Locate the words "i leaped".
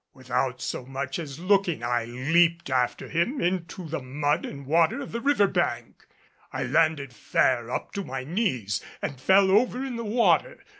1.83-2.71